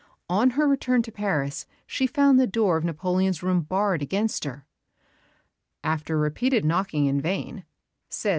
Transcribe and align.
On 0.31 0.49
her 0.57 0.67
return 0.67 1.03
to 1.03 1.11
Paris 1.11 1.67
she 1.85 2.07
found 2.07 2.39
the 2.39 2.47
door 2.47 2.75
of 2.77 2.83
Napoleon's 2.83 3.43
room 3.43 3.61
barred 3.61 4.01
against 4.01 4.45
her. 4.45 4.65
"After 5.83 6.17
repeated 6.17 6.65
knocking 6.65 7.05
in 7.05 7.21
vain," 7.21 7.65
says 8.09 8.29
M. 8.29 8.29